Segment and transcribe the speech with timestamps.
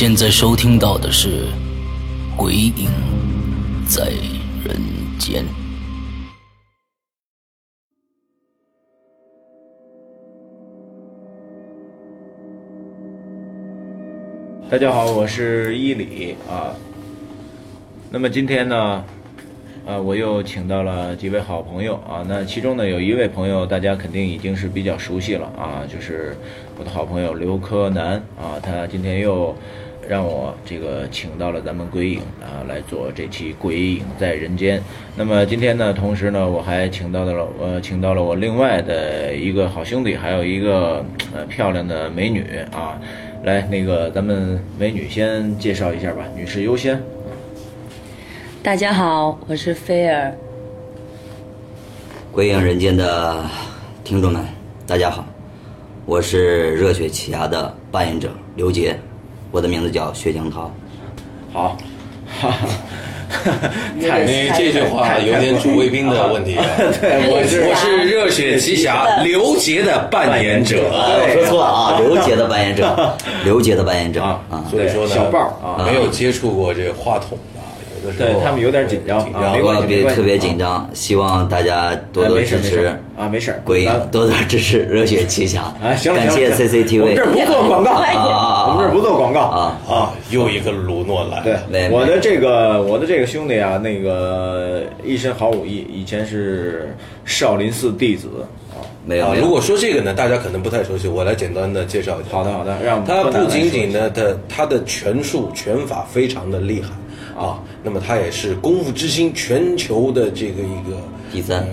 [0.00, 1.28] 现在收听到的是
[2.34, 2.88] 《鬼影
[3.86, 4.06] 在
[4.64, 4.80] 人
[5.18, 5.44] 间》。
[14.70, 16.72] 大家好，我是伊里啊。
[18.10, 19.04] 那么今天呢，
[19.84, 22.24] 呃，我又请到了几位好朋友啊。
[22.26, 26.34] 那其中呢，有一位朋友大家肯定已经是比较熟悉了啊，就是
[26.78, 28.56] 我的好朋友刘柯南啊。
[28.62, 29.54] 他今天又
[30.08, 34.78] 让我这个请到了咱们鬼影啊来做这期《鬼影在人间》。
[35.16, 43.00] 那么今天呢，同时呢，我还请到了呃，请到了我另外的一个好兄弟，还有一个呃漂亮的美女啊。
[43.42, 47.00] 来，那个咱们美女先介绍一下吧，女士优先。
[48.62, 50.34] 大家好，我是菲儿。
[52.30, 53.42] 鬼影人间的
[54.04, 54.44] 听众们，
[54.86, 55.24] 大家好，
[56.04, 58.94] 我是热血奇侠的扮演者刘杰，
[59.50, 60.70] 我的名字叫薛江涛。
[61.52, 61.76] 好，
[62.40, 62.68] 哈哈。
[63.96, 66.56] 你这句话有点主谓宾的问题。
[67.00, 70.78] 对，我是我是热血奇侠刘杰的扮演者。
[70.90, 74.64] 我说错了啊，刘杰的扮演者，刘杰的扮演者啊啊。
[74.68, 77.60] 所以说呢，小豹啊没有接触过这个话筒的，
[78.04, 85.62] 有的时候对他们有点紧张紧啊没关我别特别紧张，希望大家多多支持啊没事鬼影咱，多多支持热血奇侠。
[85.80, 98.28] 啊，行，感谢 CCTV 这不做广告，啊啊这儿不做广告啊啊，又一个鲁诺来对我的这个我的这个兄弟啊，那个一身好武艺，以前是少林寺弟子
[98.70, 98.80] 啊。
[98.80, 99.44] 啊，没有没有。
[99.44, 102.30] 如果说这个呢，大家可能不太熟悉，我来简单的介绍一下。
[102.30, 106.88] 好的好的让他不仅仅说呢，他他的拳术拳法非常的厉害
[107.40, 110.96] 啊，那么他也是功夫之星全球的这个一个
[111.32, 111.66] 第三呃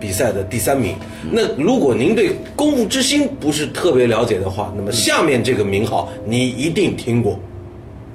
[0.00, 0.94] 比赛的第三名。
[1.30, 7.38] 那如果您对功夫之星不是特别了解的话，那么下面这个名号你一定听过，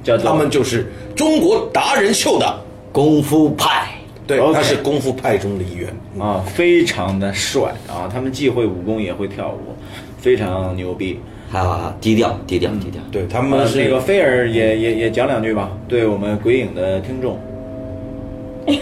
[0.04, 2.62] 叫做他们就是中国达人秀的，
[2.92, 3.90] 功夫派，
[4.26, 5.90] 对他是功夫派中的一员。
[6.20, 8.10] 啊，非常的帅啊！
[8.12, 9.74] 他们既会武功也会跳舞，
[10.18, 11.20] 非常牛逼。
[11.50, 13.02] 还好好，低调低调低调。
[13.12, 17.40] 对他呃们是那个菲尔也也也讲两句吧，对我们鬼影的听众。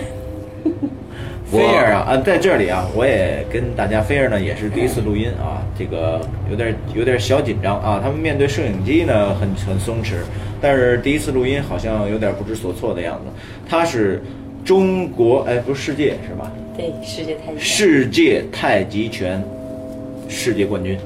[1.51, 7.99] 菲儿啊，啊，在这里啊，我也跟大家，菲儿呢也是第一次录音啊，这个有点有点小紧张啊。
[8.03, 10.13] 他们面对摄影机呢很很松弛，
[10.61, 13.31] 但是第一次录音好像有点不知所措的样子。
[13.67, 14.21] 他是
[14.63, 16.51] 中国哎，不是世界是吧？
[16.77, 19.43] 对，世界太极拳世界太极拳
[20.27, 20.97] 世界冠军。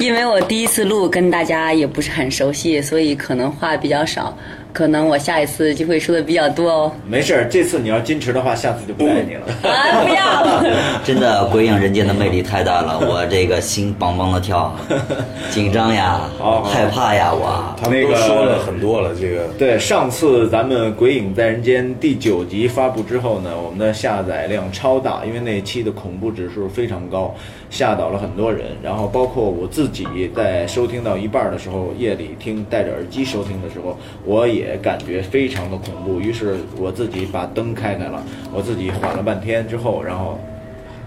[0.00, 4.34] 因为我第一次录，跟大家也不是很熟悉，所以可能话比较少，
[4.72, 6.92] 可能我下一次就会说的比较多哦。
[7.06, 9.46] 没事儿，这次你要矜持的话，下次就不带你了。
[9.62, 10.62] 啊，不要！
[11.04, 14.74] 真的鬼影人间的魅力太大了， 我这个心梆梆的跳，
[15.50, 17.74] 紧张呀好好，害怕呀，我。
[17.82, 27.34] 他们都说了很多了，这个对，上次咱们《鬼影在人间》第九集发布之后呢，我们的下载量超大，因为那期的恐怖指数非常高，
[27.70, 28.66] 吓倒了很多人。
[28.82, 30.06] 然后包括我自己
[30.36, 36.20] 在收听到一半的时候，夜里听戴着耳机收听的时候，我也感觉非常的恐怖。
[36.20, 38.22] 于是我自己把灯开开了，
[38.52, 40.40] 我自己缓了半天之后，然后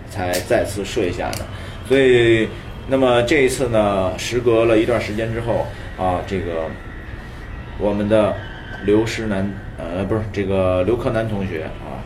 [0.10, 1.46] 才再次睡下的。
[1.88, 2.48] 所以，
[2.88, 5.66] 那么这一次呢，时隔了一段时间之后
[5.98, 6.66] 啊，这个
[7.78, 8.34] 我们的
[8.86, 12.00] 刘诗南，呃，不是这个刘克南同学啊，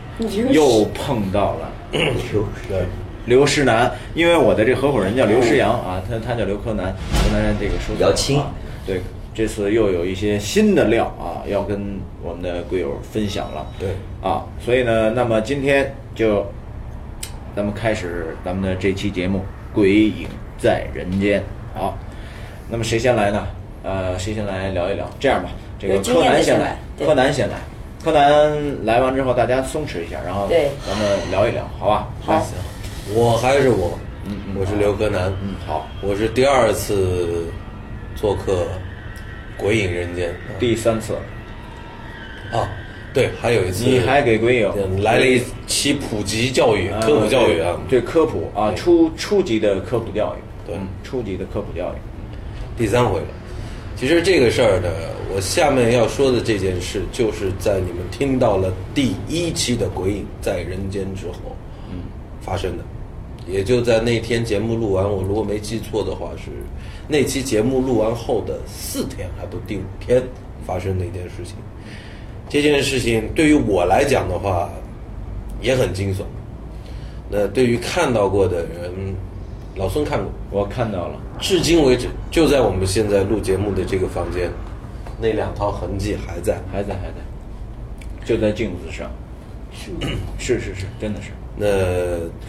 [0.50, 2.86] 又碰到了对
[3.26, 8.50] 刘诗南，因为我的这合伙人叫刘诗阳啊，他他叫刘柯南，刘南这个说比较亲啊，
[8.86, 9.00] 对，
[9.38, 11.80] 这次又有一些新的料啊，要跟
[12.24, 13.90] 我们的贵友分享了，对
[14.20, 16.44] 啊，所以呢，那么今天就
[17.54, 19.38] 咱们开始咱们的这期节目
[19.72, 20.26] 《鬼影
[20.58, 21.40] 在人间》。
[21.72, 21.96] 好，
[22.68, 23.46] 那么谁先来呢？
[23.84, 25.08] 呃，谁先来聊一聊？
[25.20, 27.54] 这样吧，这个柯南先来，柯南先来。
[28.02, 32.08] 柯南来完之后，大家松弛一下，然后对咱们聊一聊，好吧？
[32.20, 32.42] 好来
[33.14, 37.46] 我还是我，嗯嗯我是刘柯南，嗯，好，我是第二次
[38.16, 38.64] 做客
[39.58, 41.14] 《鬼影人间》第三次，
[42.52, 42.70] 啊，
[43.12, 45.02] 对，还有一次你还给鬼影。
[45.02, 50.76] 来了一期普及教育、呃科普教育啊，对科普啊，初初级的科普教育，对。
[50.76, 51.96] 嗯初级的科普教育，
[52.76, 53.26] 第三回了。
[53.96, 54.88] 其实这个事儿呢，
[55.34, 61.56] 我下面要说的这件事，就是在你们听到了第一期的《鬼影在人间》之后，
[61.90, 62.00] 嗯，
[62.42, 62.84] 发生的。
[63.50, 66.50] 也就在那天节目录完，我如果没记错的话，是
[67.08, 70.22] 那期节目录完后的四天还不第五天
[70.66, 71.54] 发生的一件事情。
[72.50, 74.70] 这件事情对于我来讲的话，
[75.60, 76.18] 也很惊悚。
[77.30, 79.14] 那对于看到过的人，
[79.74, 84.50] 老孙看过，我看到了，至今为止，就在我们现在录节目的这个房间，
[85.20, 86.58] 那两套痕迹还在。
[86.70, 89.10] 还在还在，就在镜子上，
[90.38, 91.66] 是 是是，真的是那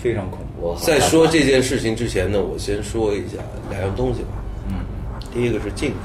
[0.01, 0.75] 非常恐怖。
[0.75, 3.38] 在说这件事情之前呢，我先说一下
[3.69, 4.29] 两样东西吧。
[5.33, 5.95] 第一个是镜子，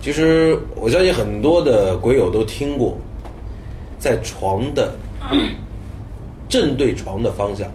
[0.00, 2.96] 其实我相信很多的鬼友都听过，
[3.98, 4.94] 在床的
[6.48, 7.68] 正对床的方向，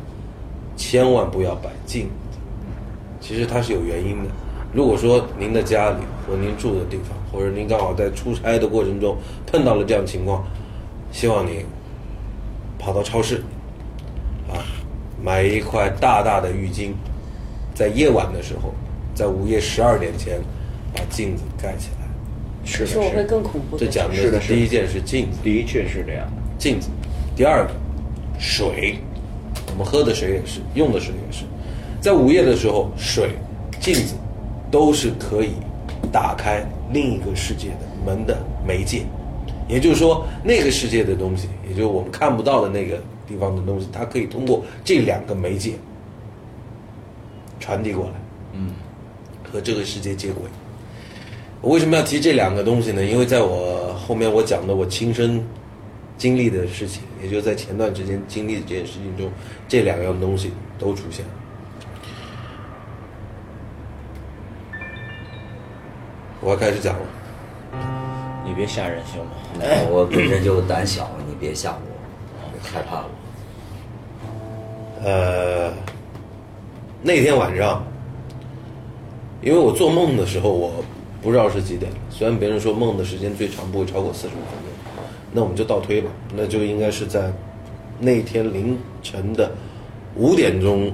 [0.78, 2.39] 千万不要摆镜子。
[3.19, 4.30] 其实它是有原因的。
[4.74, 10.44] 如果说您的家里或您住的地方，或者您刚好在出差的过程中碰到了这样情况，
[11.12, 11.66] 希望你
[12.80, 13.44] 跑到超市
[14.50, 14.63] 啊，
[15.22, 16.94] 买一块大大的浴巾，
[17.75, 18.74] 在夜晚的时候，
[19.22, 20.42] 在午夜十二点前
[20.96, 22.08] 把镜子盖起来。
[22.66, 23.86] 是的，是我会是更恐怖的。
[23.86, 26.42] 这讲是的第一件是镜子，的确是这样的。
[26.58, 26.90] 镜子。
[27.36, 27.72] 第二个，
[28.40, 28.98] 水，
[29.72, 31.44] 我们喝的水也是，用的水也是，
[32.01, 33.36] 在午夜的时候，水、
[33.80, 34.16] 镜子
[34.72, 35.51] 都是可以
[36.12, 38.36] 打开另一个世界的门的
[38.68, 39.04] 媒介。
[39.70, 45.74] 也就是说，那个世界的东西，也就是我们看不到的那个地方的东西，它可以通过这两个媒介
[47.60, 48.12] 传递过来，
[48.54, 48.72] 嗯，
[49.51, 50.43] 和这个世界接轨。
[51.62, 53.03] 我为什么要提这两个东西呢？
[53.03, 55.43] 因为在我后面我讲的我亲身
[56.17, 59.31] 经历的事情，也就在前段时间经历的这件事情中，
[59.67, 61.31] 这两样东西都出现了。
[66.39, 67.05] 我要开始讲了。
[68.43, 69.31] 你别吓人行吗？
[69.91, 71.77] 我本身就胆小，你别吓我，
[72.63, 73.10] 害怕我。
[75.03, 75.72] 呃，
[77.01, 77.86] 那天晚上，
[79.41, 80.83] 因为我做梦的时候，我
[81.21, 81.91] 不知道是几点。
[82.10, 87.33] 虽然别人说梦的时间最长不会超过四十五分钟，那我们就倒推吧，那就应该是在
[88.00, 89.51] 那天凌晨的
[90.15, 90.91] 五点钟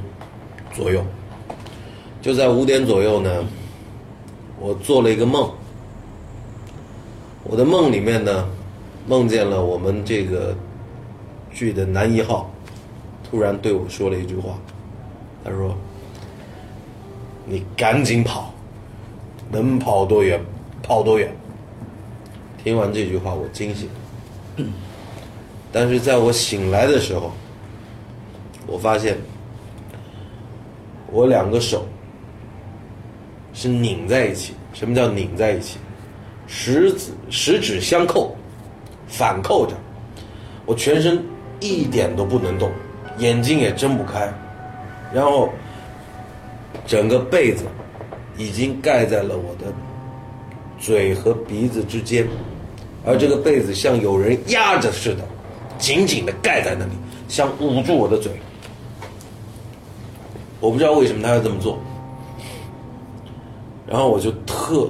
[0.73, 1.03] 左右。
[2.21, 3.45] 就在五点左右呢，
[4.59, 5.49] 我做了一个梦。
[7.43, 8.47] 我的梦里面呢，
[9.07, 10.55] 梦见了我们这个
[11.53, 12.49] 剧的男一号，
[13.29, 14.57] 突然对我说了一句话，
[15.43, 15.73] 他说
[17.47, 18.53] ：“你赶紧跑，
[19.49, 20.39] 能跑多远
[20.83, 21.33] 跑多远。”
[22.63, 23.89] 听完这句话，我惊醒。
[25.71, 27.31] 但是在我醒来的时候，
[28.65, 29.17] 我发现
[31.11, 31.87] 我两个手
[33.53, 34.53] 是拧在一起。
[34.73, 35.77] 什么叫拧在一起？
[36.45, 38.35] 十指十指相扣，
[39.07, 39.73] 反扣着。
[40.65, 41.23] 我全身
[41.59, 42.69] 一点都不能动，
[43.17, 44.31] 眼睛也睁不开，
[45.13, 45.49] 然后
[46.86, 47.65] 整个被子
[48.38, 49.74] 已经盖在了我的
[50.79, 52.27] 嘴和鼻子之间，
[53.05, 55.24] 而这个被子像有人压着似的，
[55.77, 56.91] 紧紧的盖在那里，
[57.27, 58.31] 想捂住我的嘴。
[60.59, 61.79] 我不知道为什么他要这么做，
[63.88, 64.89] 然后我就特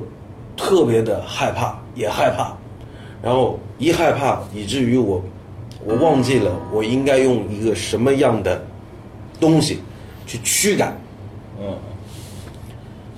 [0.56, 2.56] 特别的害怕，也害怕，
[3.22, 5.24] 然后一害怕以至于我
[5.86, 8.62] 我忘记了我应该用一个什么样的
[9.40, 9.80] 东西
[10.26, 10.96] 去驱赶。
[11.60, 11.78] 嗯，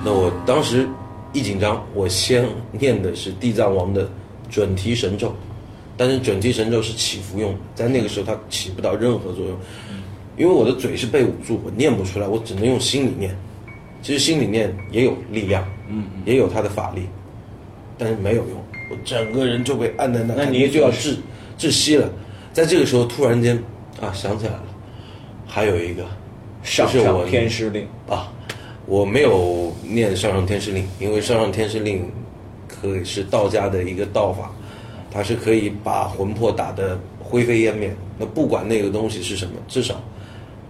[0.03, 0.87] 那我当时
[1.33, 4.09] 一紧张，我先念的是地藏王的
[4.49, 5.35] 准提神咒，
[5.97, 9.55] 但是准提神咒是祈福用的，在那个时候它起不到任何作用，
[10.37, 13.35] 因为我的嘴是被捂住，我念不出来，我只能用心里念。
[14.01, 17.01] 其实心里念也有力量，嗯，也有它的法力，
[17.97, 21.17] 但是没有用，我整个人就被按在那，那你感觉就要窒
[21.57, 22.09] 窒息了。
[22.53, 23.61] 在这个时候，突然间
[24.01, 24.63] 啊想起来了，
[25.45, 26.05] 还有一个
[26.63, 28.31] 上上天师令，啊，
[28.85, 32.09] 我没有念上上天师令，因为上上天师令
[32.67, 34.51] 可以是道家的一个道法，
[35.11, 37.95] 它是可以把魂魄打得灰飞烟灭。
[38.17, 40.01] 那不管那个东西是什么，至少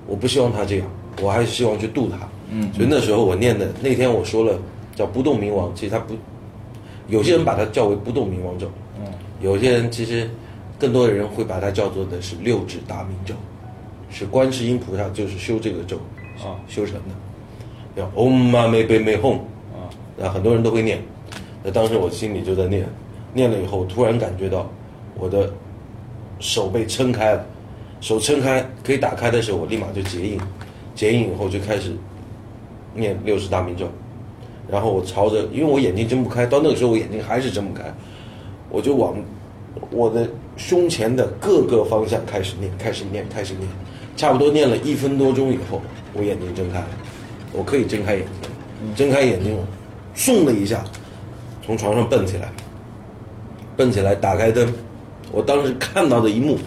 [0.06, 0.88] 我不希望他这样，
[1.22, 2.18] 我还是希望去度他。
[2.52, 4.60] 嗯，所以那时候我念的那天我说了
[4.96, 6.14] 叫不动明王，其实他不，
[7.08, 9.06] 有些人把它叫为不动明王咒，嗯，
[9.42, 10.30] 有些人其实
[10.78, 13.34] 更多的人会把它叫做的是六指大明咒，
[14.10, 15.98] 是观世音菩萨就是修这个咒
[16.40, 16.60] 啊。
[16.68, 17.16] 修成的。
[17.96, 19.36] 叫 Om Mani p a m e Hum
[19.74, 21.02] 啊，那很多人都会念。
[21.64, 22.88] 那当时我心里就在念，
[23.34, 24.70] 念了以后，突然感觉到
[25.16, 25.52] 我的
[26.40, 27.46] 手被撑开了，
[28.00, 30.40] 手撑开可以打开的时候，我立马就结印，
[30.96, 31.94] 结印以后就开始
[32.94, 33.90] 念六十大明咒，
[34.70, 37.84] 然后我朝着，因为我眼睛睁不开，到那个时候我眼睛还是睁不开，
[38.70, 39.16] 我就往
[39.92, 43.68] 我的胸前的各个方向开始念，开始念，开始念，
[44.20, 46.88] 差不多念了一分多钟以后，我眼睛睁开了，
[47.54, 49.58] 我可以睁开眼睛，睁开眼睛，
[50.14, 50.84] 嗖的一下，
[51.66, 52.50] 从床上蹦起来，
[53.78, 54.74] 蹦起来打开灯，
[55.32, 56.58] 我当时看到的一幕，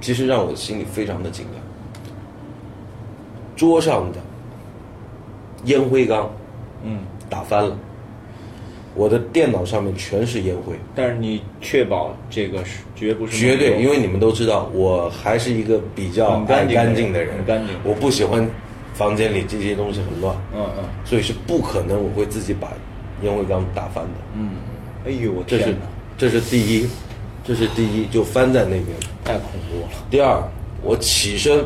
[0.00, 1.62] 其实让我心里非常的紧张。
[3.54, 4.18] 桌上的
[5.66, 6.30] 烟灰缸，
[6.84, 7.76] 嗯，打翻了，
[8.94, 17.76] 我的电脑上面全是烟灰，但是你确保这个是绝不是绝对，因为你们都知道，我还是一个比较爱干净的人干净的人，很干净。
[17.82, 18.48] 我不喜欢
[18.92, 20.84] 房间里这些东西很乱，嗯嗯。
[21.04, 22.72] 所以是不可能我会自己把
[23.22, 24.10] 烟灰缸打翻的。
[24.36, 24.50] 嗯，
[25.06, 25.74] 哎呦我这是
[26.16, 26.88] 这是第一，
[27.44, 28.86] 这是第一，就翻在那边。
[29.24, 30.40] 太恐怖了，第二，
[30.82, 31.64] 我起身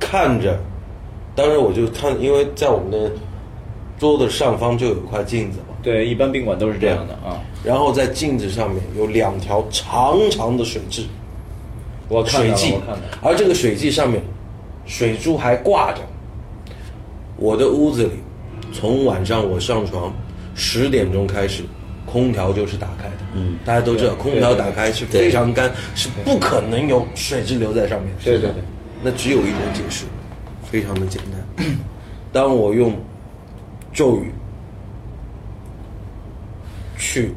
[0.00, 0.58] 看着，
[1.34, 3.12] 当时我就看，因为在我们的
[3.98, 11.04] 桌子上方就有一块镜子嘛，对，一般宾馆都是这样的啊，然后在镜子上面有两条长长的水蛭，
[12.08, 12.74] 我看水迹
[13.22, 14.20] 而这个水迹上面
[14.84, 16.00] 水珠还挂着。
[17.36, 18.14] 我的屋子里，
[18.72, 20.12] 从晚上我上床
[20.56, 21.62] 十点钟开始，
[22.04, 23.18] 空调就是打开的。
[23.36, 28.12] 嗯，大家都知道，空调打开是非常干，是不可能有水质留在上面。
[28.24, 28.62] 对对对，
[29.04, 30.04] 那只有一种解释，
[30.64, 31.64] 非常的简单。
[32.32, 32.92] 当我用
[33.92, 34.32] 咒语
[36.98, 37.34] 去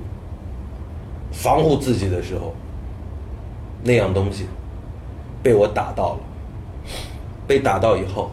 [1.31, 2.53] 防护自己的时候，
[3.83, 4.45] 那样东西
[5.41, 6.19] 被我打到了。
[7.47, 8.29] 被打到以后，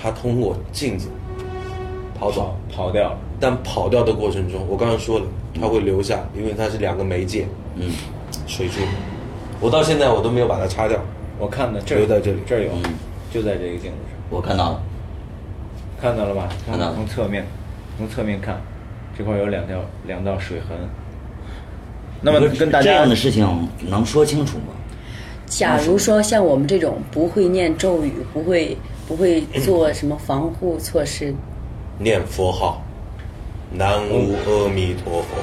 [0.00, 1.08] 它通过镜子
[2.16, 5.26] 跑走跑，跑掉了，但跑掉的过程中，我刚才说了，
[5.60, 7.90] 它会留下，因为它是两个媒介，嗯，
[8.46, 8.78] 水珠。
[9.60, 10.96] 我到现在我都没有把它擦掉。
[11.40, 12.94] 我看的这儿留在这里这儿有嗯，
[13.32, 14.82] 就在这个镜子上，我看到了，
[16.00, 16.48] 看到了吧？
[16.64, 17.44] 看到了从侧面，
[17.98, 18.62] 从侧面看，
[19.16, 20.76] 这块有两条两道水痕。
[22.20, 23.46] 那么跟大家这样的事情
[23.80, 24.74] 能说清楚吗？
[25.46, 28.74] 假如说像我们这种不会念咒语、不会
[29.06, 31.34] 不会做什么防护措施，
[31.98, 32.82] 念佛号，
[33.70, 35.36] 南无阿弥陀佛。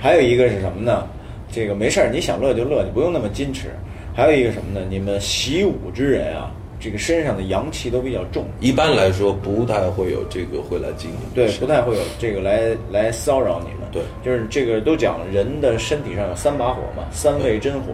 [0.00, 1.06] 还有一个是什么呢？
[1.52, 3.68] 这个没事儿，你想乐就乐，你不用那么矜持。
[4.12, 4.84] 还有一个什么呢？
[4.90, 11.16] 你们习武之人啊，这个身上的阳气都比较重，一般来说不太会有这个会来经营。
[11.34, 13.84] 对，不太会有这个来来骚扰你们。
[13.92, 17.92] 对就是这个都讲人的身体上有三把火嘛，三味真火，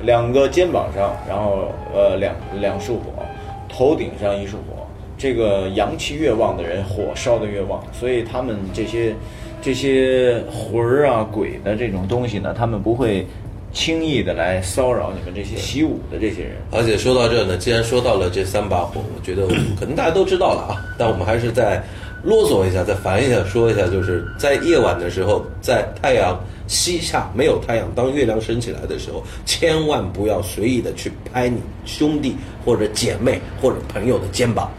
[0.00, 3.22] 两个肩膀上，然后呃两两束火，
[3.68, 4.86] 头顶上一束火，
[5.18, 9.14] 这个阳气越旺的人，火烧的越旺，所以他们这些
[9.60, 13.26] 这些魂儿啊、鬼的这种东西呢，他们不会
[13.74, 16.56] 轻易的来骚扰你们这些习武的这些人。
[16.70, 19.46] 而且说到这呢，既然说到了这三把火，我觉得
[19.78, 21.82] 可能大家都知道了啊， 但我们还是再
[22.22, 26.38] 啰嗦一下，再烦一下，说一下，就是在夜晚的时候，在太阳
[26.68, 34.70] 西下、没有太阳，当月亮升起来的时候，千万不要随意的去拍你兄弟或者姐妹或者朋友的肩膀，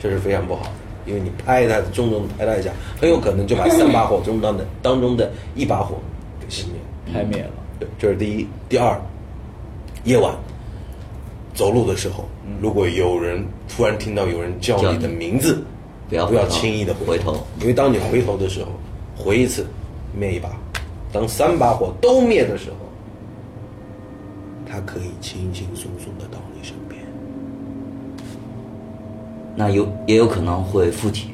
[0.00, 0.70] 这是非常不好的，
[1.06, 2.70] 因为你拍他重重地拍他一下，
[3.00, 5.96] 很有可能就把三把火中当的当中的一把火
[6.40, 6.74] 给熄灭。
[7.12, 7.59] 拍灭了，对，
[7.98, 8.46] 这是第一。
[8.68, 9.00] 第二，
[10.04, 10.34] 夜晚
[11.54, 12.24] 走路的时候，
[12.60, 15.62] 如果有人突然听到有人叫你的名字，
[16.08, 18.70] 不要不要轻易的回头因为当你回头的时候，
[19.16, 19.66] 回一次
[20.12, 20.50] 灭一把，
[21.12, 22.76] 当三把火都灭的时候，
[24.66, 27.00] 他可以轻轻松松的到你身边。
[29.56, 31.30] 那有也有可能会附体。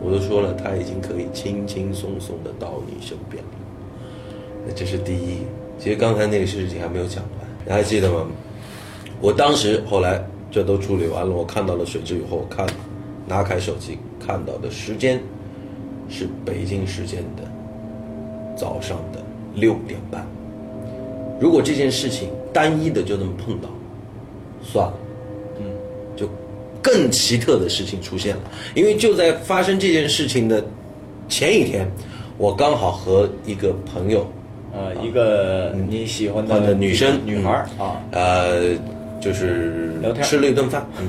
[0.00, 3.53] 我都说了，他已经可以轻轻松松的到你身边了。
[4.66, 5.38] 那这是第一。
[5.78, 8.26] 其实刚才那个事情还没有讲完，你还记得吗？
[9.20, 12.66] 我当时后来这都处理完了，我看到了水质以后，看
[13.26, 15.20] 拿开手机看到的时间
[16.08, 17.42] 是北京时间的
[18.56, 19.22] 早上的
[19.54, 20.26] 六点半。
[21.40, 23.68] 如果这件事情单一的就那么碰到，
[24.62, 24.94] 算了，
[25.58, 25.66] 嗯，
[26.16, 26.28] 就
[26.80, 28.42] 更奇特的事情出现了。
[28.74, 30.64] 因为就在发生这件事情的
[31.28, 31.90] 前一天，
[32.38, 34.24] 我刚好和一个朋友，
[34.74, 38.74] 呃，一个你喜欢的的女生女孩啊，呃，
[39.20, 41.08] 就是聊天吃了一顿饭， 嗯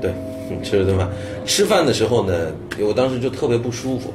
[0.00, 0.10] 对，
[0.50, 1.08] 嗯吃了一顿饭。
[1.46, 4.12] 吃饭的时候呢，我当时就特别不舒服，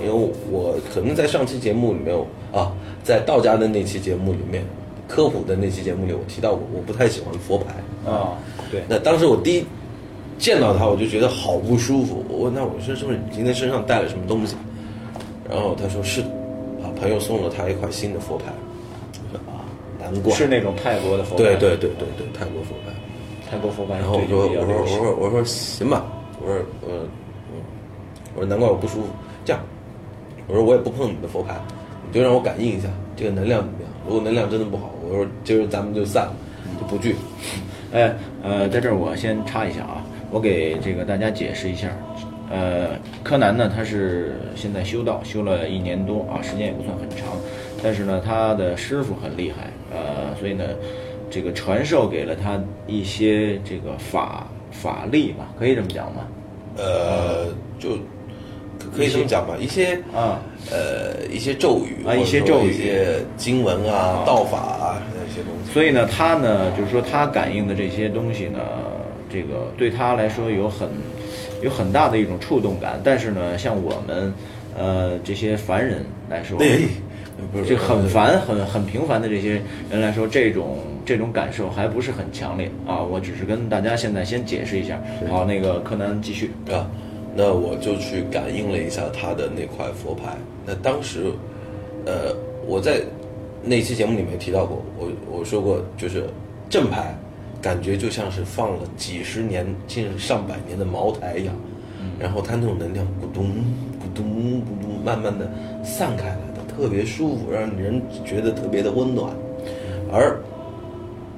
[0.00, 0.12] 因为
[0.50, 2.16] 我可能在上期节目里面
[2.52, 2.72] 啊，
[3.02, 4.64] 在道家的那期节目里面，
[5.08, 7.74] 科普的那期节目里，我提到过，我不太喜欢佛牌
[8.10, 8.38] 啊
[8.70, 9.64] 对那当时我第一
[10.38, 12.24] 见到他，我就觉得好不舒服。
[12.28, 14.54] 我问他，我说是不是你今天身上带了什么东西？
[15.50, 16.28] 然后他说是的，
[16.82, 18.46] 啊，朋友送了他一块新的佛牌。
[19.46, 19.62] 啊，
[20.00, 22.92] 难怪是那种泰国的佛牌，对对对对对，泰国佛牌。
[23.50, 26.06] 泰国佛牌然后我对说我说我说我说行吧，
[26.40, 27.08] 我说我嗯，
[28.34, 29.06] 我说难怪我不舒服。
[29.44, 29.60] 这样，
[30.46, 31.56] 我说我也不碰你的佛牌，
[32.06, 33.90] 你就让我感应一下这个能量怎么样。
[34.06, 36.34] 如果能量真的不好，我说今儿咱们就散了，
[36.80, 37.16] 就不聚。
[37.92, 41.88] 哎，呃，在这儿我先插一下啊，我给这个大家解释一下。
[42.50, 47.28] 呃，柯南呢，他是现在修道，修了一年多啊，时间也不算很长，
[47.80, 50.64] 但是呢，他的师傅很厉害，呃，所以呢，
[51.30, 56.26] 这个传授给了他一些这个法法力吧，可以这么讲吗？
[56.76, 57.46] 呃，
[57.78, 57.90] 就
[58.78, 60.40] 可可以这么讲吧，一些啊，
[60.72, 65.72] 呃一些咒语啊一些咒语一些经文啊、道法啊那些东西。
[65.72, 68.58] 所以呢，他呢，就是说他感应的这些东西呢，
[69.32, 70.88] 这个对他来说有很
[71.62, 73.00] 有很大的一种触动感。
[73.02, 74.32] 但是呢，像我们
[74.78, 76.80] 呃这些凡人来说，哎
[77.52, 83.00] 不是这很烦、很很平凡的这些人来说，这种这种感受还不是很强烈啊。
[83.00, 85.00] 我只是跟大家现在先解释一下。
[85.30, 86.50] 好，那个柯南继续。
[86.70, 86.86] 啊，
[87.34, 90.36] 那我就去感应了一下他的那块佛牌。
[90.66, 91.32] 那当时，
[92.04, 93.00] 呃，我在
[93.62, 96.24] 那期节目里面提到过，我我说过，就是
[96.68, 97.16] 正牌，
[97.60, 101.54] 感觉就像是放了几十年甚至上百年的茅台一样，
[102.18, 103.46] 然后它那种能量咕咚
[104.00, 104.24] 咕咚
[104.62, 105.50] 咕咚，慢慢的
[105.84, 109.32] 散开来的，特别舒服，让人觉得特别的温暖。
[110.12, 110.40] 而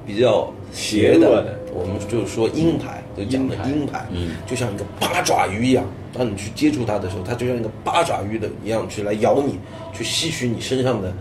[0.05, 4.05] 比较邪的我们就是说阴牌，就讲的阴阴牌，
[4.45, 5.85] 就像一个八爪鱼一样。
[6.15, 9.57] 当你去接触它的时候，它就像一个八爪鱼的一样去来咬你，
[9.91, 11.11] 去吸取你身上的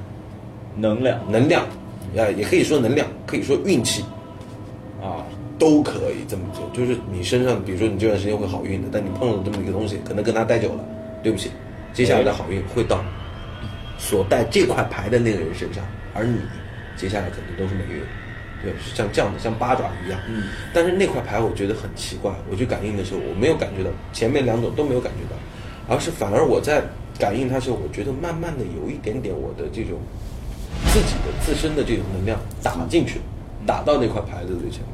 [0.77, 1.19] 能量。
[1.31, 1.63] 能量，
[2.17, 4.05] 啊，也可以说能量，可以说运气，
[5.03, 5.27] 啊，
[5.59, 6.71] 都可以这么做。
[6.73, 10.85] 就是你身上，比如说你这段时间会好运的，但你碰了这么一个东西，可能跟他待久了，
[11.23, 11.51] 对不起，
[11.93, 13.05] 接下来的好运会到
[13.99, 15.85] 所带这块牌的那个人身上，
[16.15, 16.39] 而你
[16.97, 18.01] 接下来肯定都是霉运。
[18.63, 20.21] 对，是像这样的，像八爪鱼一样。
[20.29, 20.45] 嗯。
[20.73, 25.37] 但是那块牌我觉得很奇怪，我去感应的时候，我没有感觉到前面两种都没有感觉到，
[25.93, 26.81] 而是反而我在
[27.19, 29.99] 感应它的时候，我觉得慢慢的有一点点我的这种
[30.93, 33.21] 自己的自身的这种能量打进去，
[33.67, 34.89] 打到那块牌子最前面。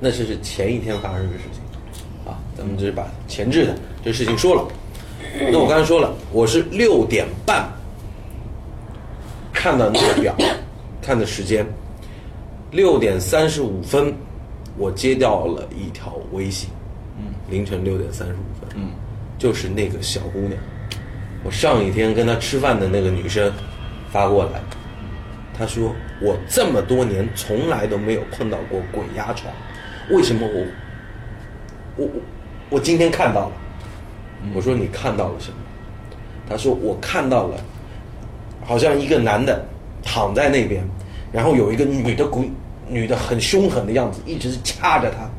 [0.00, 4.66] 那是是前一天发生的事情，啊，咱们只是把前置的这事情说了。
[5.50, 7.70] 那我刚才说了，我是六点半
[9.52, 10.34] 看到那个表，
[11.00, 11.64] 看的时间，
[12.72, 14.12] 六点三十五分，
[14.76, 16.68] 我接到了一条微信，
[17.18, 18.90] 嗯，凌晨六点三十五分，嗯，
[19.38, 20.54] 就是那个小姑娘，
[21.44, 23.52] 我上一天跟她吃饭的那个女生
[24.10, 24.60] 发过来，
[25.56, 29.52] 她说我这么多年从来都没有碰到过鬼压床，
[30.10, 30.66] 为什么我
[31.96, 32.20] 我我
[32.70, 33.52] 我今天看到了。
[34.54, 35.56] 我说你看到了什么？
[36.48, 37.56] 他说我看到了，
[38.64, 39.64] 好像一个男的
[40.02, 40.84] 躺在那边，
[41.32, 42.50] 然后有一个女的鬼，
[42.88, 45.30] 女的很凶狠的样子，一直掐着他。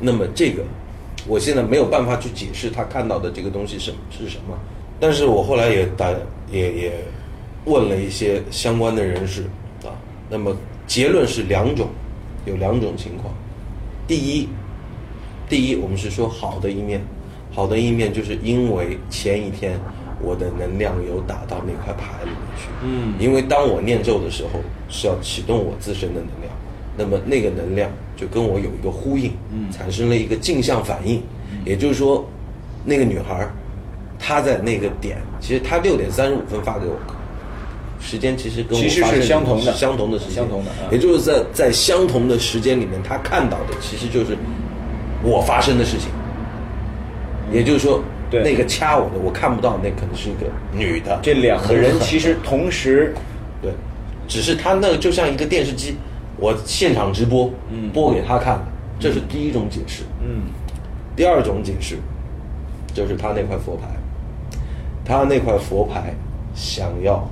[0.00, 0.62] 那么这个，
[1.26, 4.58] 我现在没有办法去解释他看到的这个东西什是什么，
[5.00, 6.10] 但是我后来也打
[6.50, 6.92] 也也
[7.64, 9.42] 问了一些相关的人士
[9.84, 9.92] 啊，
[10.28, 10.56] 那么
[10.86, 11.88] 结论是两种，
[12.46, 13.32] 有两种情况，
[14.06, 14.48] 第一，
[15.48, 17.00] 第一我们是说好的一面，
[17.52, 19.78] 好的一面就是因为前一天
[20.20, 23.14] 我的能量有打到那块牌里面去，嗯。
[23.20, 26.52] 因为当我念咒的时候是要启动我自身的能量，
[26.96, 29.70] 那么那个能量就跟我有一个呼应，嗯。
[29.70, 31.22] 产生了一个镜像反应，
[31.64, 32.26] 也就是说，
[32.84, 33.48] 那个女孩
[34.18, 36.96] 儿她在那个点，其实他六点三十五分发给我，
[38.00, 39.72] 时间其实跟我其实是发生相同的。
[39.72, 40.88] 是相同的时间，相同的啊。
[40.90, 44.36] 也就是在在相同的时间里面，他看到的其实就是
[45.22, 46.08] 我发生的事情，
[47.52, 48.42] 也就是说，对。
[48.42, 53.14] 那个掐我的我看不到，那可能是一个女的，这两个人其实同时
[53.62, 53.72] 对，
[54.26, 55.96] 只是他那个就像一个电视机，
[56.36, 57.88] 我现场直播，嗯。
[57.90, 58.60] 播给他看，
[59.00, 60.02] 这是第一种解释。
[60.22, 60.42] 嗯。
[61.16, 61.96] 第二种解释，
[62.94, 63.88] 就是他那块佛牌，
[65.08, 66.14] 他那块佛牌
[66.54, 67.26] 想要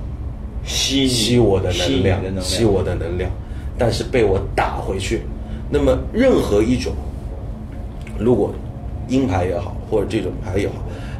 [0.65, 3.29] 吸吸我的能量，吸我的能量，
[3.77, 5.21] 但是被我打回去。
[5.69, 6.91] 那么任何一种，
[8.17, 8.51] 如果
[9.07, 10.73] 阴牌也好，或者这种牌也好，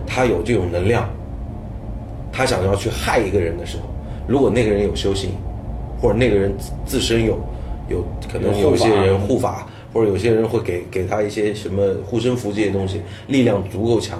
[0.08, 1.08] 他有这种能量，
[2.32, 3.84] 他想要去害一个人的时候，
[4.28, 5.30] 如果那个人有修行，
[6.02, 7.38] 或者那个人自自身有
[7.88, 14.20] 有可能有一些人护法，或者有些人会给给他一些什么护身符这些东西，力量足够强，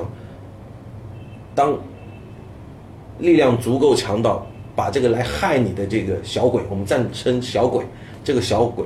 [1.56, 1.76] 当
[3.20, 7.86] 力量足够强到把这个来害你的这个小鬼，我们暂称小鬼，
[8.24, 8.86] 这个小鬼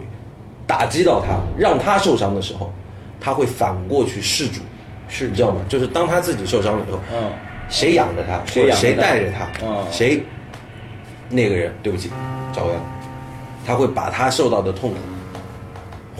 [0.66, 2.72] 打击到他，让他受伤的时候，
[3.20, 4.62] 他会反过去施主，
[5.10, 5.62] 是你知道吗？
[5.68, 7.32] 就是当他自己受伤了以后，嗯。
[7.70, 9.78] 谁养着他，谁他谁带着他，嗯。
[9.90, 10.22] 谁
[11.30, 12.10] 那个人对不起，
[12.52, 12.76] 赵阳，
[13.66, 14.98] 他会把他受到的痛苦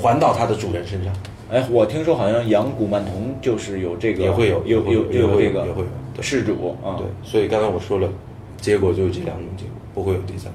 [0.02, 1.14] 还到他的主人身上，
[1.52, 5.66] 哎，我听说好像养古曼童就是有这个，也会有有有也有也有这个。
[5.66, 5.90] 也会有。
[5.90, 8.10] 对事主啊，对，所以刚才我说了，
[8.60, 10.54] 结果就是这两种结果，不会有第三种。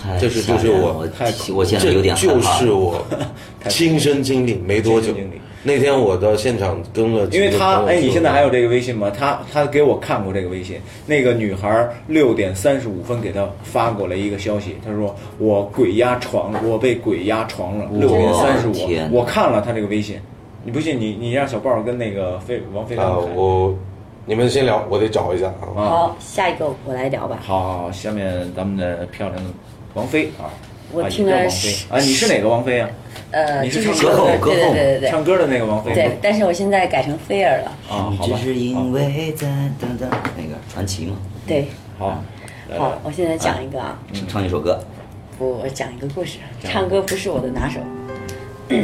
[0.00, 3.02] 太这是吓就是我人了我太我现在有点害这怕就是我
[3.70, 5.40] 亲身经历没多久亲身经历。
[5.66, 9.08] 那天我到现场跟了因为他哎，你现在还有这个微信吗？
[9.10, 18.74] 他他给我看过这个微信，那个女孩六点三十五分给他发过来一个消息，他说我鬼压床了，我被鬼压床了，六点三十五，
[19.10, 20.20] 我看了他这个微信，
[20.64, 23.74] 你不信你你让小豹跟那个飞王飞他啊，们我
[24.24, 25.68] 你们先聊，我得找一下啊。
[25.76, 27.38] 啊，好，下一个我来聊吧。
[27.42, 29.50] 好好好，下面咱们的漂亮的
[29.92, 30.48] 王菲啊，
[30.90, 32.88] 我听了是王菲啊，你是哪个王菲啊？
[33.30, 37.66] 呃，你就是是唱歌后对歌后对对对对唱歌的那个王菲对，但是我现在改成菲儿了。
[37.90, 39.46] 啊，好吧，只是因为在
[39.78, 41.66] 等等那个传奇嘛，对，
[41.98, 42.22] 好，
[42.78, 44.80] 好，我现在讲一个啊，唱唱一首歌，
[45.36, 46.38] 不，我讲一个故事。
[46.62, 47.80] 唱歌不是我的拿手。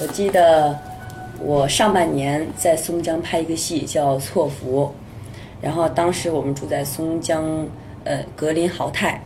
[0.00, 0.78] 我记得
[1.42, 4.84] 我上半年在松江拍一个戏叫《错福》，
[5.62, 7.66] 然后当时我们住在松江
[8.04, 9.22] 呃格林豪泰。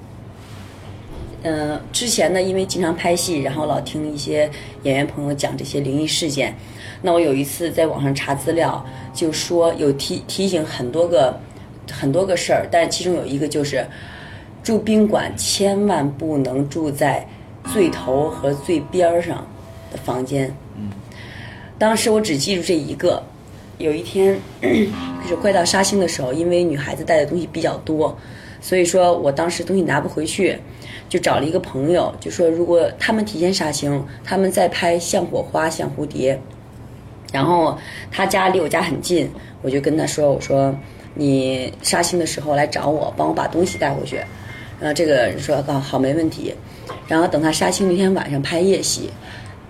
[1.43, 4.49] 嗯、之前呢，因为经常拍戏，然后老听一些
[4.85, 6.55] 演员朋友讲这些灵异事件。
[7.03, 11.39] 那我有一次在网上查资料，就说有提提醒很多个
[11.91, 13.85] 很多个事儿，但其中有一个就是
[14.63, 17.27] 住宾馆千万不能住在
[17.73, 19.47] 最头和最边儿上
[19.93, 20.55] 的房间。
[21.79, 23.23] 当时我只记住这一个。
[23.79, 28.17] 有一天， 就是快到杀青的时候，因为女孩子带的东西比较多，
[28.61, 30.57] 所以说我当时东西拿不回去，
[31.09, 36.39] 就找了一个朋友，就说如果他们提前杀青，他们在拍像火花、像蝴蝶，
[37.33, 37.77] 然后
[38.13, 39.29] 他家离我家很近，
[39.61, 40.73] 我就跟他说：“我说
[41.15, 44.21] 你杀青的时候来找我，帮我把东西带回去。”
[44.79, 46.55] 然后这个人说：“啊，好，没问题。”
[47.09, 49.11] 然后等他杀青那天晚上拍夜戏，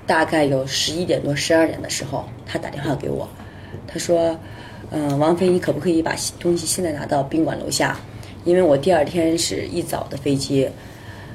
[0.06, 3.28] 大概有十一点多、十二点的时候，他打电话给我，
[3.86, 4.38] 他说
[4.90, 7.98] ：“嗯、王菲，你可不可以把东西现在拿到宾馆楼下？
[8.44, 10.68] 因为我第二天是一早的飞机，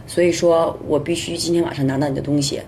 [0.05, 2.61] 所以说我必须今天晚上拿到你的东西。”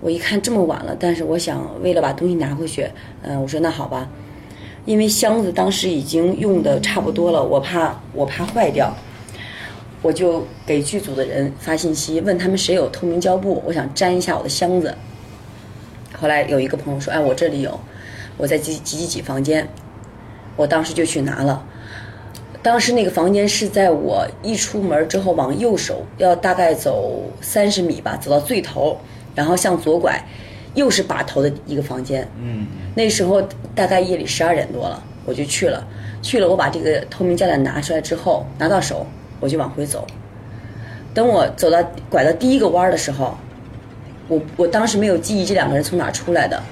[0.00, 2.90] 我一看这么晚了，但是我想为了把东西拿回去，
[3.22, 4.08] 嗯、我说那好吧，
[4.84, 8.92] 因为箱子当时已经用的差不多了，我怕我怕坏掉，
[10.02, 14.94] 我就给剧组的人发信息，问他们谁有透明胶布，我想粘一下我的箱子。
[16.20, 17.78] 后来有一个朋友说，哎，我这里有，
[18.36, 19.68] 我在几几几几房间，
[20.56, 21.64] 我当时就去拿了。
[22.62, 28.98] 当时那个房间是在我一出门之后往右手要大概走三十米吧，走到最头，
[29.34, 30.24] 然后向左拐，
[30.74, 32.28] 又是把头的一个房间。
[32.40, 33.42] 嗯，那时候
[33.74, 35.84] 大概夜里十二点多了，我就去了。
[36.22, 39.04] 去了，我把这个透明胶带拿出来之后，拿到手，
[39.42, 40.06] 我就往回走。
[41.12, 41.78] 等我走到
[42.08, 43.36] 拐到第一个弯儿的时候，
[44.28, 46.62] 我我当时没有记忆这两个人从哪儿出来的，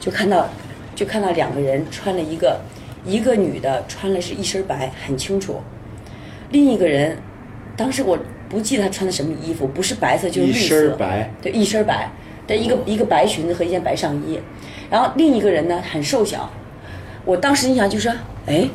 [0.00, 0.48] 就看到
[0.96, 2.58] 就看到两个人穿了一个
[3.04, 5.60] 一个女的穿的是一身白，很清楚。
[6.50, 7.16] 另一个人，
[7.76, 12.10] 当时我不记得她穿的什么衣服，不是白色就是绿色，身白对，一身白，
[12.46, 14.40] 但一个一个白裙子和一件白上衣，
[14.90, 16.50] 然后另一个人呢很瘦小，
[17.24, 18.08] 我当时印象就是，
[18.46, 18.68] 哎，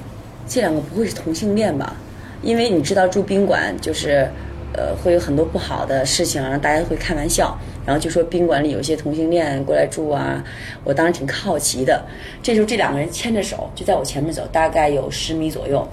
[0.47, 1.93] 这两个不会是同性恋吧？
[2.41, 4.29] 因为你知道住宾馆就是，
[4.73, 10.43] 呃，会有很多不好的事情，然后大家会开玩笑，然后就说宾馆里有些同性恋过来住啊。
[10.83, 12.05] 我当时挺好奇的，
[12.43, 15.87] 这时候这两个人牵着手就在我前面走，大概有十米左右。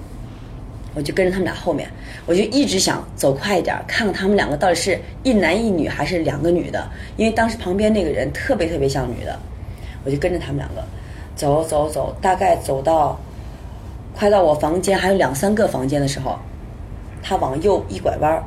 [0.95, 1.89] 我就跟着他们俩后面，
[2.27, 9.39] 我就一直想走快一点，看看他们两个到底是一男一女还是两个女的，因为当时旁边那个人特别特别像女的，
[10.05, 10.83] 我就跟着他们两个
[11.35, 13.19] 走走走，大概走到
[14.13, 16.37] 快到我房间还有两三个房间的时候，
[17.21, 18.43] 他往右一拐弯儿，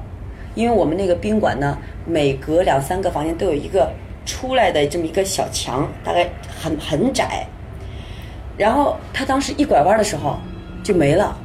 [0.54, 3.90] 因为我们那个宾馆呢，每隔两三个房间都有一个
[4.24, 6.28] 出来的这么一个小墙，大概
[6.60, 7.46] 很很窄，
[8.56, 10.38] 然后他当时一拐弯的时候
[10.82, 11.36] 就没了。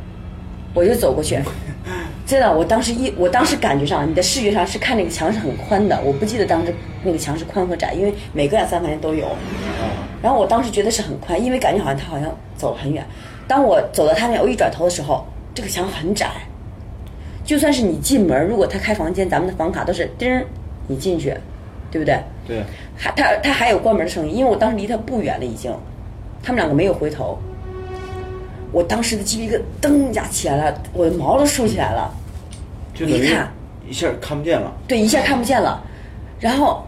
[0.73, 1.37] 我就走过去，
[2.25, 9.27] 真的，我当时一，我当时感觉上，你的视觉上是看那个墙是很宽的，我不记得当时那个墙是宽和窄，因为每个两三房间都有。
[10.21, 13.05] 然后我当时觉得是很宽，因为感觉好像他好像走了很远。
[13.51, 16.25] 当我走到他那，我一转头的时候，这个墙很窄，
[17.43, 20.41] 就算是你进门，如果他开房间，咱们的房卡都是叮，
[20.87, 21.35] 你进去，
[21.91, 22.17] 对不对？
[22.47, 22.63] 对，
[22.95, 25.69] 还他他还有关门的声音，因为我当时离他不远了已经，
[26.41, 27.37] 他们两个没有回头。
[28.71, 32.09] 我当时的鸡皮疙瘩噔一下起来了，我的毛都竖起来了。
[32.93, 33.51] 就等于一看
[33.85, 34.71] 一下看不见了。
[34.87, 35.83] 对，一下看不见了。
[36.39, 36.85] 然后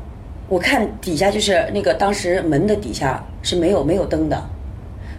[0.48, 4.42] 我看底下就是那个当时门的底下是没有没有灯的，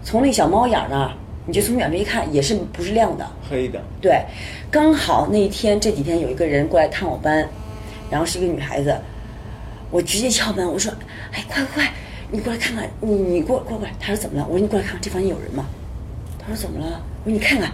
[0.02, 1.10] 从那小猫眼儿那儿，
[1.46, 3.26] 你就从远处一看也是不是亮的。
[3.50, 4.24] 黑的，对，
[4.70, 7.46] 刚好那一天这几天有一个人过来探我班，
[8.10, 8.96] 然后是一个女孩子，
[9.90, 10.90] 我直接敲门，我说
[11.32, 11.92] ：“哎，快快快，
[12.30, 15.66] 你过来看看，你你过过过来。”她说：“怎么了？”我说：“你过来看看，这房间有人吗？”
[16.40, 17.70] 她说：“怎么了？”我说：“你看看。”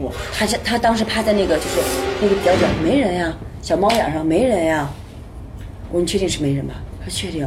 [0.00, 1.80] 哇，她是他当时趴在那个就是
[2.20, 4.88] 那个角角，没人呀，小猫眼上没人呀。
[5.90, 7.46] 我说：“你确定是没人吧？”她说：“确定。”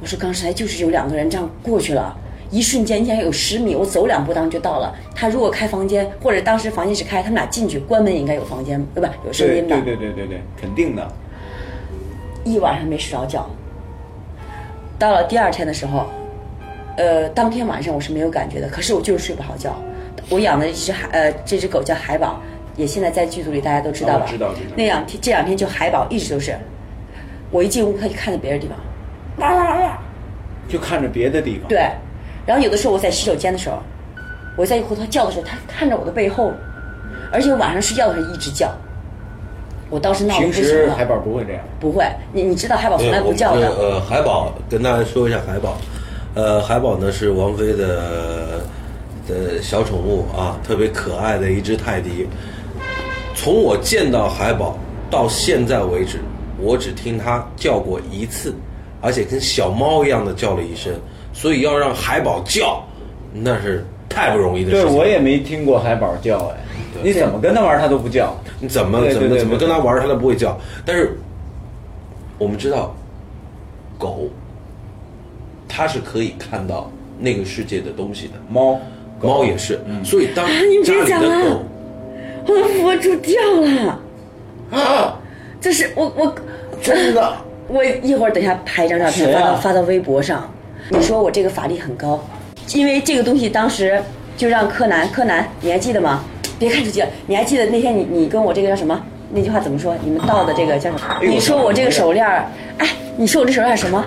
[0.00, 2.16] 我说：“刚才就是有两个人这样过去了。”
[2.56, 4.90] 一瞬间，你想有十米，我走两步当时就到了。
[5.14, 9.12] 他如果开房间，或者当时房间是开，他们俩进去关门也应该有房间，对吧？
[9.26, 9.76] 有声音的。
[9.82, 11.06] 对对对对对对，肯定的。
[12.44, 13.46] 一晚上没睡着觉。
[14.98, 16.06] 到了第二天的时候，
[16.96, 19.76] 呃，当天晚上我是没有感觉的，可是我就是睡不好觉。
[20.30, 22.40] 我养的一只海，呃，这只狗叫海宝，
[22.74, 24.24] 也现在在剧组里大家都知道吧？
[24.24, 26.56] 哦知道知道那两天这两天就海宝一直都是，
[27.50, 28.78] 我一进屋它就看着别的地方，
[29.36, 29.98] 哇哇哇哇。
[30.66, 31.68] 就看着别的地方。
[31.68, 31.90] 对，
[32.46, 33.78] 然后有的时候我在洗手间的时候，
[34.56, 36.52] 我在一回头叫的时候，它看着我的背后，
[37.32, 38.72] 而且晚上睡觉的时候一直叫。
[39.88, 41.62] 我当时闹得平不行了时海，宝不会这样。
[41.78, 43.68] 不会，你你知道海宝从来不叫的。
[43.68, 45.76] 呃，海宝跟大家说一下海宝，
[46.34, 48.62] 呃，海宝呢是王菲的
[49.28, 52.26] 的小宠物啊，特别可爱的一只泰迪。
[53.36, 54.76] 从我见到海宝
[55.08, 56.18] 到现在为止，
[56.58, 58.52] 我只听它叫过一次，
[59.00, 60.92] 而且跟小猫一样的叫了一声，
[61.36, 62.82] 所以要让海宝叫，
[63.30, 66.56] 那是太不容易的事对，我也没听过海宝叫哎，
[67.02, 68.34] 你怎么跟他玩他都不叫。
[68.58, 70.58] 你怎么怎么怎么跟他玩儿，它都不会叫。
[70.82, 71.14] 但是
[72.38, 72.96] 我们知道，
[73.98, 74.30] 狗
[75.68, 78.80] 它是可以看到那个世界的东西的，猫，
[79.20, 79.78] 猫也是。
[80.02, 81.62] 所以当啊你家里的狗
[82.46, 84.00] 我的佛珠掉了，
[84.70, 85.20] 啊，
[85.60, 86.34] 这是我我。
[86.80, 87.36] 真的。
[87.68, 90.50] 我一会儿等一下拍一张照片发到发到微博上。
[90.90, 92.22] 你说我这个法力很高，
[92.74, 94.00] 因为这个东西当时
[94.36, 96.22] 就让柯南，柯南你还记得吗？
[96.58, 98.98] 别看手机了，你还记得那天你你跟我这个叫什么？
[99.32, 99.96] 那句话怎么说？
[100.04, 101.18] 你们盗的这个叫什么？
[101.22, 102.46] 呦你说我这个手链儿，
[102.78, 103.98] 哎，你说我这手链儿什么？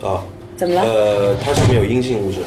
[0.00, 0.22] 啊，
[0.56, 0.82] 怎么了？
[0.82, 2.38] 呃，它上面有阴性物质，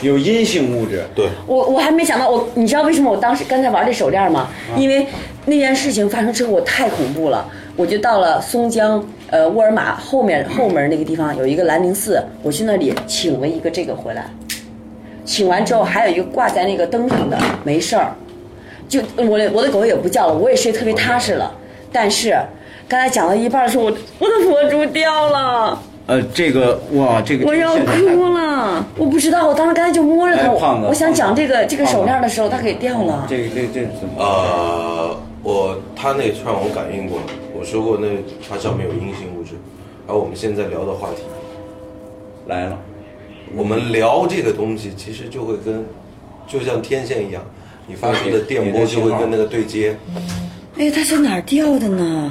[0.00, 1.04] 有阴性物质。
[1.14, 4.48] 对，我我还没想到，我你知道为什么我当时刚才玩这手链吗？
[4.76, 5.06] 因为
[5.44, 14.24] 那件事情发生之后，我太恐怖了，我就到了松江呃沃尔玛后面后门那个地方有一个兰陵寺，我去那里请了一个这个回来，
[15.24, 18.12] 请完之后还有一个挂在那个灯上的，没事儿，
[18.88, 21.54] 就我的我的狗也不叫了，我也睡特别踏实了。
[21.92, 22.36] 但是
[22.88, 33.26] 刚才讲到一半的时候，我我的佛珠掉了，呃，这个哇，这个我要哭了，我不知道，我当时刚才就摸着它，哎胖子我想讲这个这个手链的时候，它给掉了。
[33.28, 34.22] 这个这这怎么？
[34.22, 38.06] 呃，我他那串我感应过，我说过那
[38.48, 39.54] 它上面有阴性物质，
[40.06, 41.22] 而我们现在聊的话题，
[42.46, 42.78] 来了，
[43.56, 45.84] 我们聊这个东西，其实就会跟，
[46.46, 47.42] 就像天线一样，
[47.88, 49.96] 你发出的电波就会跟那个对接。
[50.78, 52.30] 哎，它是哪儿掉的呢？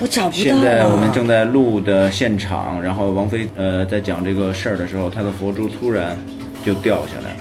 [0.00, 1.12] 我找不到现在我们。
[1.12, 6.18] 正在录的现场，然后王菲呃在讲这个事儿的时候，她的佛珠突然
[6.64, 7.40] 就掉下来了。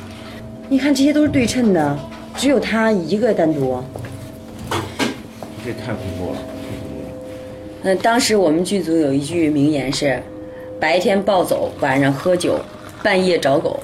[0.69, 1.97] 你看这些都是对称的，
[2.35, 3.81] 只有它一个单独。
[5.65, 6.39] 这太恐怖了。
[7.83, 10.21] 那，当时我们剧组有一句名言是：
[10.79, 12.59] 白天暴走，晚上喝酒，
[13.03, 13.79] 半夜找狗。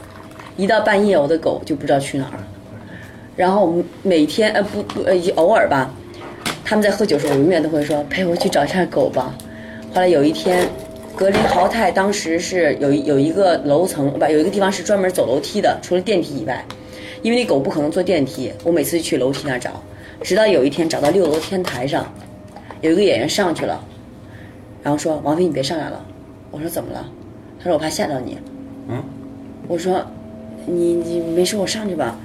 [0.58, 2.40] 一到半夜，我的狗就不知道去哪儿。
[3.36, 5.92] 然后我们每天呃不不呃偶尔吧，
[6.64, 9.34] 他们在喝酒的时候，我永远都会说陪我去找一下狗吧。
[9.94, 10.68] 后来有一天，
[11.16, 16.64] 格林豪泰当时是有一有一个楼层不有一个地方是专门走楼梯的，除了电梯以外，
[17.22, 19.72] 因为那狗不可能坐电梯，我每次去楼梯那儿找，
[20.22, 22.12] 直到有一天找到六楼天台上，
[22.84, 23.82] 有一个演员上去了，
[24.84, 26.06] 然后说王菲你别上来了，
[26.52, 27.10] 我说怎么了？
[27.58, 28.38] 他说我怕吓到你，
[28.90, 29.02] 嗯，
[29.70, 30.06] 我说
[30.66, 32.18] 你你没事我上去吧，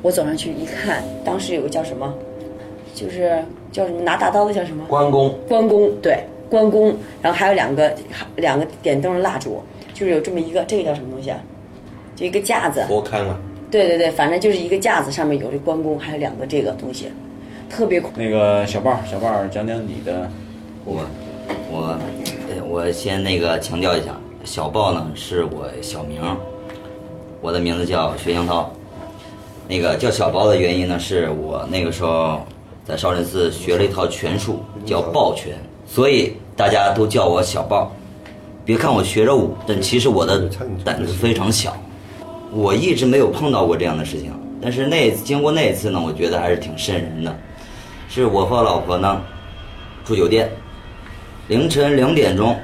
[0.00, 2.14] 我走上去一看，当时有个叫什么，
[2.94, 4.82] 就是叫什么拿大刀的叫什么？
[4.88, 7.94] 关公，关公，对，关公，然后还有两个
[8.36, 9.60] 两个点灯的蜡烛，
[9.92, 11.38] 就是有这么一个，这个叫什么东西啊？
[12.16, 13.38] 就一个架子，佛龛啊，
[13.70, 17.08] 对对对，反正就是一个架子，上面有这关公，还有两个这个东西，
[17.74, 18.10] 特别苦。
[18.14, 20.30] 那个小豹，小豹讲讲你的，
[20.84, 21.02] 我
[21.70, 21.98] 我
[22.68, 26.20] 我先那个强调一下，小豹呢是我小名，
[27.40, 28.70] 我的名字叫薛江涛。
[29.66, 32.40] 那个叫小豹的原因呢，是我那个时候
[32.84, 35.56] 在少林寺学了一套拳术，叫豹拳，
[35.86, 37.90] 所以大家都叫我小豹。
[38.66, 40.46] 别看我学着武，但其实我的
[40.84, 41.74] 胆子非常小。
[42.52, 44.30] 我一直没有碰到过这样的事情，
[44.60, 47.34] 但是那经过那一次呢，我觉得还是挺瘆人的。
[48.14, 49.22] 是我和老婆呢
[50.04, 50.46] 住酒店，
[51.48, 52.54] 凌晨两点钟，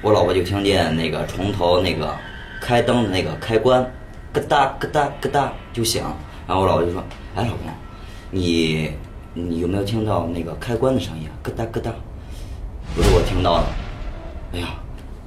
[0.00, 2.16] 我老婆就听见那个床头那个
[2.58, 3.82] 开灯的那个开关，
[4.32, 6.04] 咯哒咯哒咯哒就响。
[6.48, 7.04] 然后我老婆就说
[7.36, 7.70] ：“哎，老公，
[8.30, 8.90] 你
[9.34, 11.36] 你有没有听到那个开关的声音啊？
[11.42, 11.92] 咯哒咯哒。”
[12.96, 13.66] 我说我听到了。
[14.54, 14.68] 哎呀，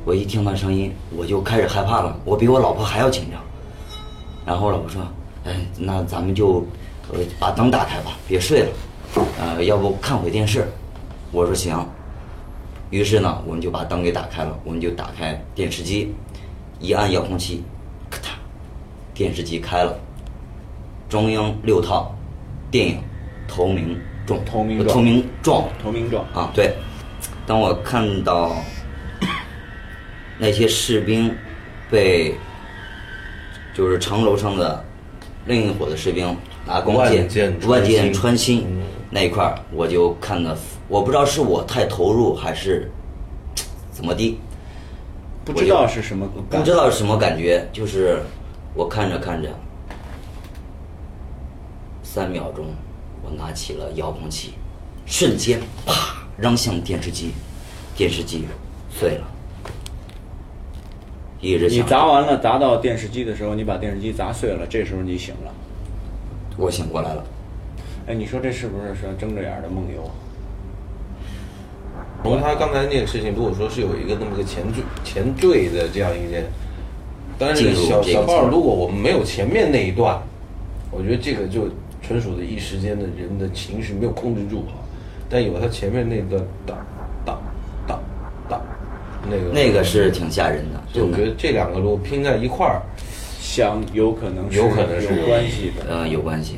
[0.06, 3.40] 我一听到声音，我就开始害怕了，我比我老婆还要紧张。
[4.44, 5.04] 然后我老婆说
[5.46, 6.66] ：“哎，那咱们就
[7.40, 8.70] 把灯打开吧，别睡了，
[9.40, 10.68] 呃，要不看会电视。”
[11.32, 11.88] 我说行。
[12.90, 16.12] 于是呢，我们就把灯给打开了，我们就打开电视机，
[16.80, 17.64] 一按遥控器，
[18.10, 18.30] 咔嗒，
[19.14, 19.96] 电视机开了。
[21.08, 22.16] 中央六套
[22.72, 22.96] 电影
[23.48, 26.74] 《投名状》，投名状投名状投名状啊，对。
[27.46, 28.56] 当我看到
[30.38, 31.32] 那些士兵
[31.92, 32.36] 被，
[33.74, 34.84] 就是城楼上的
[35.46, 36.36] 另一伙的士兵
[36.70, 40.56] 拿弓万箭万箭穿心嗯那一块儿，我就看的，
[40.88, 42.92] 我不知道是我太投入还是
[43.92, 44.38] 怎么地，
[45.44, 48.22] 不知道是什么，不知道是什么感觉，就是
[48.76, 49.50] 我看着看着，
[52.04, 52.68] 三秒钟，
[53.24, 54.54] 我拿起了遥控器，
[55.08, 55.94] 瞬间啪
[56.38, 57.32] 扔向电视机，
[57.96, 58.46] 电视机
[58.92, 59.24] 碎了。
[61.42, 65.52] 一直你，砸完了，砸到电视机的时候，你把电视机砸碎了，这时候你醒了。
[66.60, 67.24] 我醒过来了。
[68.08, 70.10] 哎，你说这是不是说睁着眼儿的梦游？
[72.22, 76.44] 从他刚才那个事情，如果说是有一个那么个前缀前缀的这样一件，
[77.38, 80.22] 但是小小豹，如果我们没有前面那一段，
[80.92, 81.70] 我觉得这个就
[82.02, 84.76] 纯属的一时间的人的情绪没有控制住啊。
[85.30, 86.78] 但有他前面那段当
[87.26, 87.42] 当
[87.88, 88.02] 当
[88.50, 88.62] 当，
[89.30, 92.82] 那个那个是挺吓人的，就我觉得这两个如果拼在一块儿，
[93.40, 95.86] 想有可能是有可能是有关系的。
[95.90, 96.58] 呃，有关系。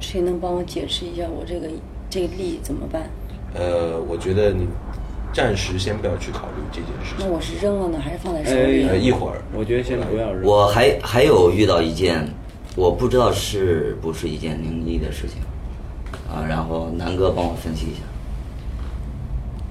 [0.00, 1.68] 谁能帮我解释一下我这个
[2.10, 3.08] 这个力怎么办？
[3.54, 4.66] 呃，我觉得你
[5.32, 7.24] 暂时先不要去考虑这件事情。
[7.24, 8.84] 那我是扔了呢，还是放在手里？
[8.88, 10.42] 呃，一会儿我觉得先不要扔。
[10.44, 12.26] 我还还有遇到一件，
[12.74, 15.40] 我不知道是不是一件灵异的事情，
[16.28, 18.00] 啊，然后南哥帮我分析一下。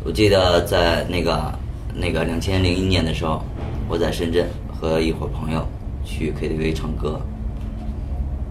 [0.04, 1.54] 我记得在那个
[1.94, 3.44] 那个两千零一年的时候，
[3.90, 5.68] 我在深圳和一伙朋友
[6.12, 7.22] 去 KTV 唱歌，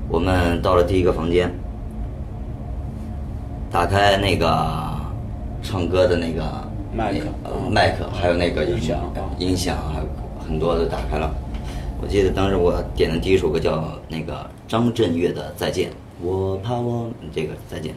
[0.08, 1.52] 我们到了第一个房间，
[3.70, 4.48] 打开那个
[5.62, 6.42] 唱歌的那个
[6.96, 10.06] 麦克呃麦克，还有那个音响啊音响还有
[10.42, 11.30] 很多都打开了。
[12.00, 15.90] 我记得当时我点的第一首歌叫那个张震岳的《再见》，
[16.22, 17.94] 我怕我这个再见。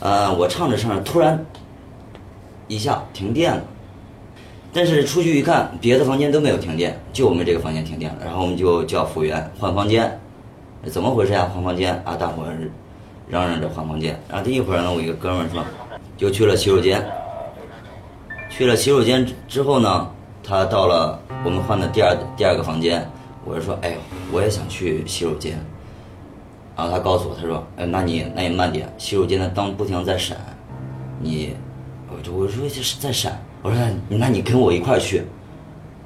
[0.00, 1.42] 呃，我唱着唱着，突然
[2.68, 3.62] 一下停电了。
[4.72, 8.18] 但是出去一看，别的房间都没有停电，就我们这个房间停电了。
[8.24, 10.20] 然后我们就叫服务员换房间，
[10.84, 11.50] 怎么回事呀？
[11.52, 12.14] 换房间啊！
[12.14, 12.52] 大伙儿
[13.28, 14.18] 嚷嚷着换房间。
[14.28, 15.64] 然后第一会儿呢，我一个哥们儿说，
[16.16, 17.04] 就去了洗手间。
[18.50, 20.10] 去了洗手间之后呢，
[20.42, 23.08] 他到了我们换的第二第二个房间，
[23.44, 23.96] 我就说，哎呦，
[24.30, 25.58] 我也想去洗手间。
[26.76, 30.36] 然后他告诉我，他说，哎，那你那你慢点，洗手间的灯不停在闪，
[31.20, 31.56] 你，
[32.14, 33.78] 我就我说这是在闪，我说
[34.08, 35.22] 那你跟我一块儿去。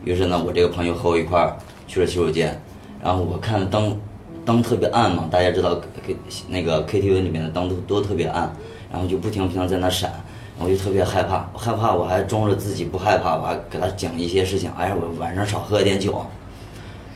[0.05, 2.61] 于是呢，我这个朋友和我一块儿去了洗手间，
[3.03, 3.97] 然后我看灯，
[4.45, 6.17] 灯特别暗嘛，大家知道 K
[6.49, 8.53] 那个 KTV 里面的灯都都特别暗，
[8.91, 10.11] 然后就不停不停地在那闪，
[10.59, 16.25] 我就特别害怕，我害怕我还装着自己不害怕，我还给他讲一些事情，哎呀，我晚上少喝点酒，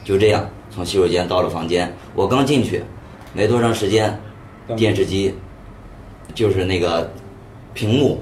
[0.05, 2.85] 就这样从洗手间到了房间，我刚进去，
[3.33, 4.17] 没多长时间，
[4.77, 5.35] 电视机
[6.35, 7.11] 就是那个
[7.75, 8.21] 屏幕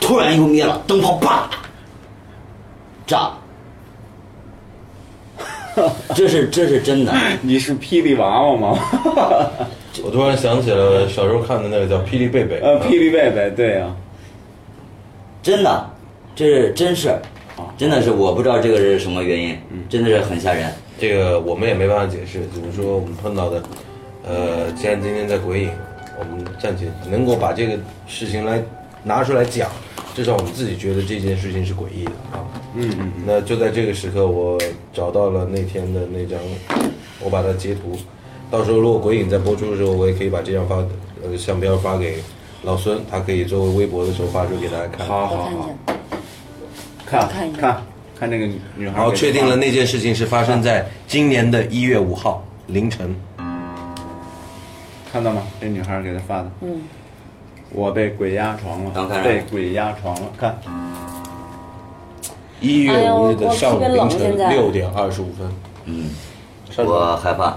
[0.00, 1.48] 突然又灭了，灯泡啪
[3.06, 3.38] 炸了。
[6.14, 8.78] 这是这是真的， 你是霹雳娃娃吗？
[10.04, 13.94] 我突然想起了小时候看的那个叫《霹雳贝贝》，呃，霹雳贝贝，对呀、
[15.42, 15.90] 真的，
[16.34, 17.20] 这是真事儿，
[17.76, 20.72] 真的是我不知道这个是什么原因，真的是很吓人。
[20.98, 23.62] 这个我们也没办法解释，只是说我们碰到的，
[24.26, 25.70] 呃，既然今天在鬼影，
[26.18, 28.62] 我们暂且能够把这个事情来
[29.06, 29.70] 拿出来讲，
[30.16, 32.42] 至少我们自己觉得这件事情是诡异的啊。
[32.74, 34.60] 嗯嗯那就在这个时刻，我
[34.92, 36.40] 找到了那天的那张，
[37.20, 37.96] 我把它截图，
[38.50, 40.84] 到时候如果鬼影在播出的时候，我也可以把这张发
[41.22, 42.18] 呃相片发给
[42.64, 45.06] 老孙，他可以作为微博的时候发出给大家看。
[45.06, 45.70] 好好好，，
[47.06, 47.82] 看看一下看
[48.18, 48.46] 看那个
[48.76, 53.14] 女孩，然后确定了那件事情是发生在今年的一月五号凌晨。
[55.12, 55.44] 看到吗？
[55.60, 56.82] 这女孩给他发的，嗯，
[57.70, 60.56] 我被鬼压床了，刚看上被鬼压床了，看，
[62.60, 65.50] 一月五日的上午凌晨六点二十五分。
[65.84, 66.10] 嗯，
[66.78, 67.56] 我害怕。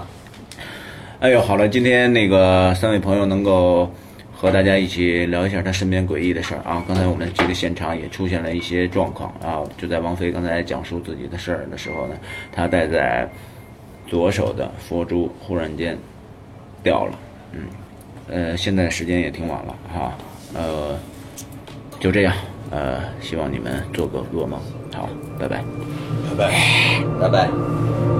[1.20, 3.90] 哎呦，好了，今天那个三位朋友能够
[4.34, 6.82] 和大家一起聊一下他身边诡异的事儿啊。
[6.88, 12.14] 刚才我们这个现场也出现了一些状况啊，就在王菲刚才讲述自己的事儿的时候呢，
[12.52, 13.28] 她戴在
[14.06, 15.96] 左手的佛珠忽然间
[16.82, 17.12] 掉了，
[17.52, 17.60] 嗯，
[18.30, 20.12] 呃，现在时间也挺晚了哈，
[20.54, 20.98] 呃，
[21.98, 22.34] 就这样，
[22.70, 24.60] 呃，希望你们做个噩梦，
[24.94, 25.08] 好，
[25.38, 25.64] 拜拜。
[26.28, 26.52] 拜拜。
[27.20, 28.19] 拜拜。